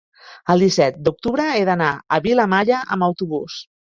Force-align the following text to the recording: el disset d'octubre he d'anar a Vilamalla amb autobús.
el 0.51 0.61
disset 0.63 0.95
d'octubre 1.07 1.45
he 1.57 1.59
d'anar 1.69 1.89
a 2.17 2.19
Vilamalla 2.29 2.81
amb 2.97 3.07
autobús. 3.09 3.59